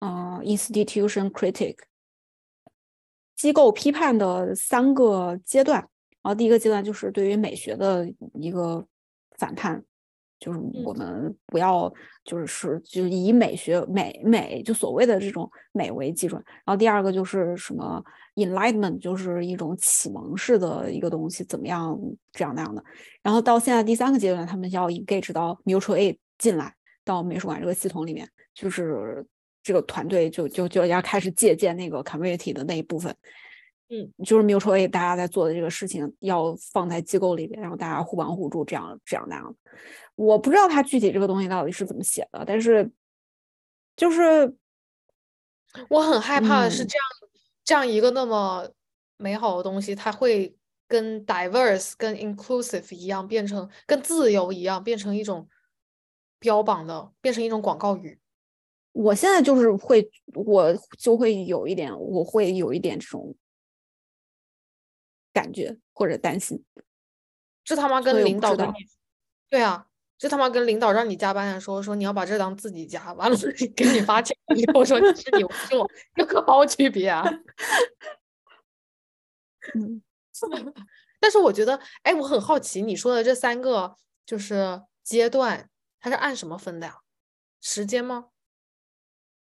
[0.00, 1.76] 呃 institution critic
[3.34, 5.78] 机构批判的三个阶段。
[6.22, 8.84] 然后第一个阶段就是对于美学的一个
[9.38, 9.80] 反叛，
[10.40, 11.92] 就是我们不要
[12.24, 16.42] 就是是就以美学美美就所谓的这种美为基准。
[16.64, 21.96] 然后第二个就是什么 enlightenment，就是一种启蒙式的一个东西，怎么样
[22.32, 22.82] 这样那样的。
[23.22, 26.74] 然后到现在第三个阶段，他们要 engage 到 mutual aid 进来
[27.04, 29.24] 到美术馆这个系统里面，就是
[29.66, 33.14] 这个团队就就就要开始借鉴那个 community 的那一部分。
[33.88, 39.56] 嗯，就是 mutual aid 大家在做的这个事情要放在机构里边，然后大家互帮互助，这样这样那样。
[40.14, 42.88] 我不知道他具体这个东西到底是怎么写的，但是
[43.96, 44.54] 就是
[45.88, 47.04] 我很害怕的是嗯这样
[47.64, 48.70] 这样一个那么
[49.16, 50.56] 美好的东西，它会
[50.86, 55.48] 跟 diverse、跟 inclusive 一样，变成跟自由一样，变成一种
[56.38, 58.20] 标榜的，变成一种广告语。
[58.96, 63.34] 我现在就是会，我就会有一点，我会有一点这种
[65.34, 66.64] 感觉或者担心。
[67.62, 68.72] 这他妈跟领导跟你，
[69.50, 69.86] 对啊，
[70.16, 73.36] 这他妈跟领导让你加班的时候说你要把这当自己加，完了
[73.76, 77.22] 给你发钱你跟我说你是你我是我，有个好区别啊。
[79.74, 80.00] 嗯，
[81.20, 83.94] 但是我觉得，哎，我很好奇你说的这三个
[84.24, 85.68] 就是阶段，
[86.00, 87.00] 它是按什么分的呀？
[87.60, 88.28] 时间吗？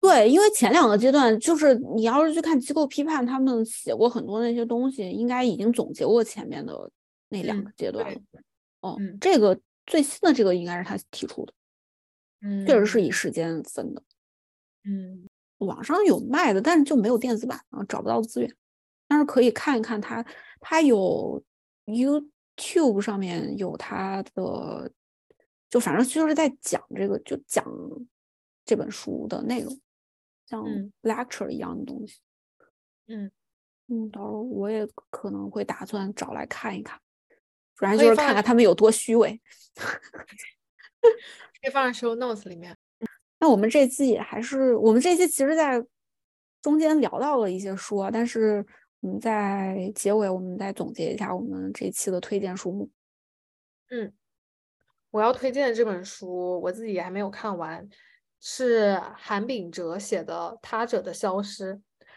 [0.04, 6.91] 对，因为前两个阶段就是你要是去看机构批判，他们写过很多那些东西，应该已经总结过前面的
[7.30, 8.22] 那两嗯个阶段对了。
[8.82, 11.54] 哦，嗯这个最新的这个应该是他提出的，
[12.41, 14.04] 嗯，确实是以时间分的。
[14.84, 15.26] 嗯
[15.60, 18.56] 网上有卖的，但是就没有电子版啊，找不到资源。
[19.08, 20.26] 但是可以看一看他，
[20.60, 21.41] 他有
[21.86, 24.91] YouTube 上面有他的，
[25.70, 27.66] 就反正就是在讲这个，就讲
[28.66, 29.80] 这本书的内容，
[30.46, 32.20] 像嗯 lecture 一样的东西。
[33.08, 33.32] 嗯，
[33.88, 37.00] 嗯，到时候我也可能会打算找来看一看，
[37.76, 39.41] 主要就是看看他们有多虚伪。
[41.62, 42.78] 可以放在 show notes 里面。
[43.39, 45.86] 那我们这期也还是，我们这期其实在
[46.62, 48.66] 中间聊到了一些书啊，但是
[49.02, 52.89] 我们在结尾我们再总结一下我们这期的推荐书目。
[53.89, 54.14] 嗯，
[55.12, 57.86] 我要推荐的这本书，我自己还没有看完，
[58.46, 61.76] 是韩炳哲写的《他者的消失》。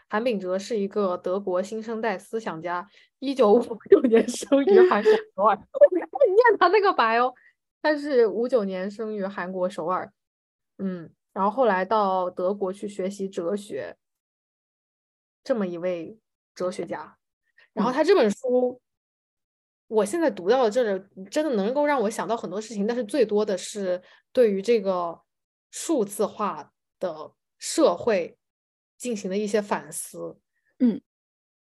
[0.09, 2.89] 韩炳哲是一个德国新生代思想家，
[3.20, 3.61] 一九五
[3.91, 5.57] 六年生于韩国首尔。
[5.72, 7.33] 我没有念他那个白哦，
[7.81, 10.12] 他是五九年生于韩国首尔，
[10.79, 13.97] 嗯，然后后来到德国去学习哲学，
[15.45, 16.18] 这么一位
[16.57, 17.16] 哲学家。
[17.72, 18.81] 然后嗯他这本书，
[19.87, 24.03] 我现在读到了这里，真的能够让我想到很多事情，但是最多的是
[24.33, 25.20] 对于这个
[25.79, 28.39] 数字化的社会
[28.97, 30.41] 进行的一些反思。
[30.79, 30.99] 嗯，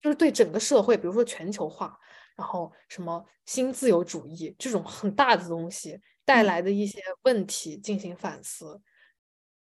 [0.01, 1.99] 就是对整个社会，比如说全球化，
[2.37, 8.81] 然后什么新自由主义这种很大的东西带嗯来的一些问题进行反思，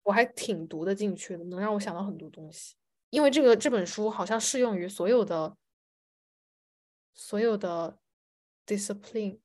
[0.02, 2.74] 我还挺读得进去的，能让我想到很多东西。
[3.08, 5.56] 因为这个这本书好像适用于所有的
[7.14, 7.98] 所有的
[8.66, 9.40] discipline，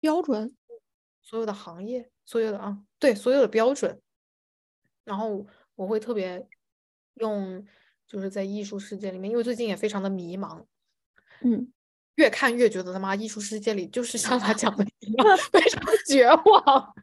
[0.00, 0.56] 标准，
[1.20, 4.01] 所有的行业，所有的啊，对，所有的标准。
[5.04, 6.46] 然后我会特别
[7.14, 7.64] 用，
[8.06, 10.64] 就是在艺术世界里面，因为最近也非常的迷茫，
[11.40, 11.72] 嗯
[12.16, 16.94] 越看越觉得他妈艺术世界里就是像他讲的一样， 非常绝望，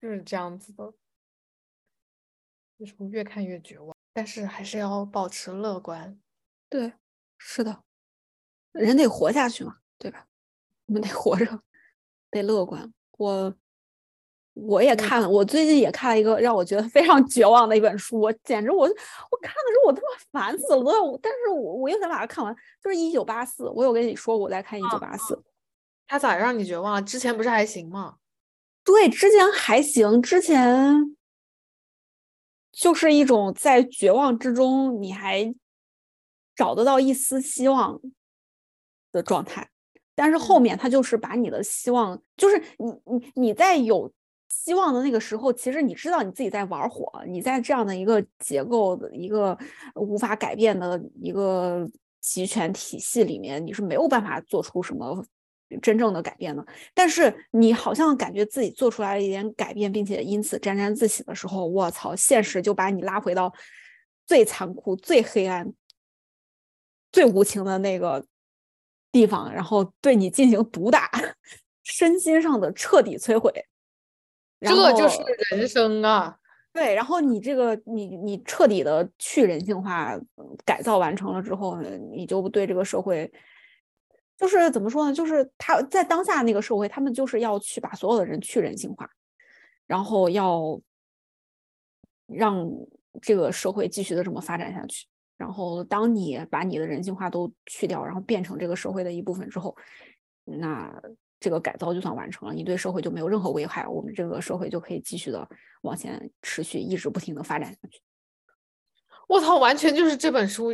[0.00, 0.92] 就是这样子的。
[2.78, 6.18] 就是越看越绝望，但是还是要保持乐观。
[6.70, 6.94] 对，
[7.36, 7.84] 是的，
[8.72, 10.26] 人得活下去嘛，对吧？
[10.86, 11.62] 我们得活着，
[12.30, 12.90] 得乐观。
[13.18, 13.54] 我
[14.66, 25.34] 我也看了，我最近也看了一个让我觉得非常绝望的一本书，我简直我我看的时候我他妈烦死了，都但是我我又想把它看完，就是《一九八四》，我有跟你说我在看《一九八四》，
[26.06, 27.02] 他咋让你绝望了？
[27.02, 28.16] 之前不是还行吗？
[28.84, 31.16] 对，之前还行，之前。
[32.72, 35.52] 就是一种在绝望之中，你还
[36.54, 38.00] 找得到一丝希望
[39.10, 39.68] 的状态，
[40.14, 44.10] 但是后面他就是把你的希望，就是你你你在有
[44.50, 49.56] 希望的那个时候，其实你知道你自己在玩火，你在这样的一个结构的一个
[49.94, 51.88] 无法改变的一个
[52.20, 55.24] 集权体系里面，你是没有办法做出什么。
[55.80, 56.66] 真正的改变呢？
[56.92, 62.12] 但是你好像感觉自己做出来了一点改变，并且因此沾沾自喜的时候，我操！
[62.16, 63.54] 现实就把你拉回到
[64.26, 65.72] 最残酷、最黑暗、
[67.12, 68.26] 最无情的那个
[69.12, 71.08] 地方，然后对你进行毒打，
[71.84, 73.52] 身心上的彻底摧毁。
[74.60, 75.18] 这就是
[75.50, 76.36] 人生啊！
[76.72, 80.18] 对，然后你这个你你彻底的去人性化
[80.64, 81.80] 改造完成了之后，
[82.12, 83.32] 你就对这个社会。
[84.36, 85.12] 就是怎么说呢？
[85.12, 89.06] 就是他在当下那个社会，他们就是要去把所有的人去人性化，
[89.86, 90.80] 然后要
[92.26, 92.66] 让
[93.20, 95.06] 这个社会继续的这么发展下去。
[95.36, 99.76] 然后当你把你的人性化都去掉，然后变成这个社会的一部分之后，
[100.44, 100.90] 那
[101.40, 105.48] 这个改造就算完成了，你对社会就没有任何危害，我们这个社会就可以继续的
[105.82, 108.00] 往前持续，一直不停的发展下去。
[109.26, 110.70] 我操，完全就是这本书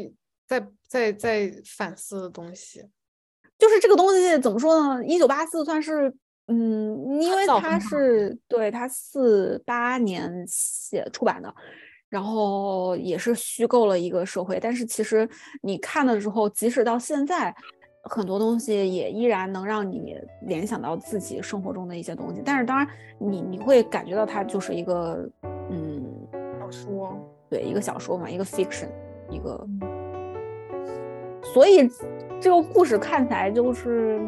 [0.47, 2.85] 在在在反思的东西。
[3.59, 5.03] 就是这个东西怎么说呢？
[5.07, 6.15] 一九八四算是，
[6.49, 11.55] 嗯，因为它是对它四八年写出版的，
[12.11, 14.61] 然后也是虚构了一个社会。
[14.61, 15.27] 但是其实
[15.63, 17.55] 你看的时候，即使到现在，
[18.09, 22.43] 很多东西也依然能让你联想到自己生活中的一些东西。
[22.45, 22.87] 但是当然，
[23.19, 25.29] 你你会感觉到它就是一个，
[25.71, 26.03] 嗯，
[26.61, 27.19] 小说，
[27.51, 28.89] 对，一个小说嘛，一个 fiction，
[29.31, 29.67] 一个，
[31.55, 31.89] 所以。
[32.39, 34.21] 这个故事看起来就是，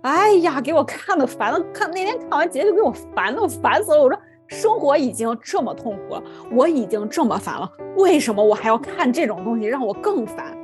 [0.00, 1.60] 哎呀，给我看的烦了。
[1.70, 4.02] 看那天看完结局，给我烦的烦死了。
[4.02, 10.56] 我说，生活已经这么痛苦了，我已经这么烦了，为什么我还要看这种东西，让我更烦？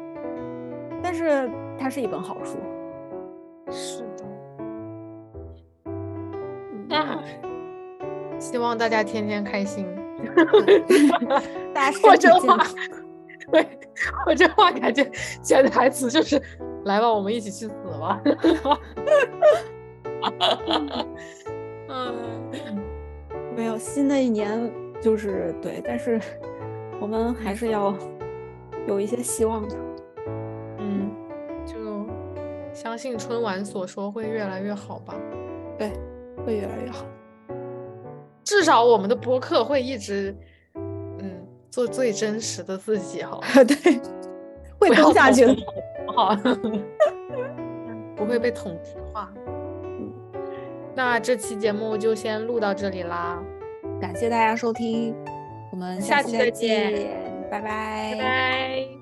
[1.03, 1.49] 但是
[1.79, 2.57] 它是一本好书。
[3.71, 4.25] 是的。
[6.89, 7.19] 那，
[8.39, 9.87] 希望大家天天开心。
[11.75, 12.59] 大家身体健康。
[13.53, 13.65] 对
[14.27, 15.09] 我这话感觉
[15.43, 16.43] 潜台词就是
[16.85, 18.21] 来吧，我们一起去死吧。
[21.89, 22.15] 嗯，
[23.55, 24.69] 没有新的一年
[25.01, 26.21] 就是对，但是
[27.01, 27.95] 我们还是要
[28.89, 29.77] 有一些希望的。
[32.77, 35.15] 相信春晚所说会越来越好吧。
[35.79, 35.91] 对，
[36.45, 37.07] 会越来越好。
[38.45, 40.37] 至少我们的播客会一直。
[40.75, 44.01] 嗯做最真实的自己 好，对，
[44.79, 45.57] 会更下去的，
[46.15, 46.35] 好，
[48.15, 49.31] 不会被统治化。
[49.35, 50.13] 嗯
[50.95, 53.43] 那这期节目就先录到这里啦，
[54.01, 55.15] 感谢大家收听，
[55.73, 57.11] 我们下期再见，
[57.51, 58.96] 拜拜，拜拜。